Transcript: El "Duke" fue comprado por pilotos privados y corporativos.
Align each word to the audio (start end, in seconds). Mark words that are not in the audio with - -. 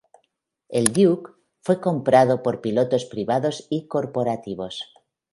El 0.69 0.91
"Duke" 0.93 1.31
fue 1.61 1.79
comprado 1.79 2.41
por 2.41 2.59
pilotos 2.59 3.05
privados 3.05 3.67
y 3.69 3.85
corporativos. 3.87 4.83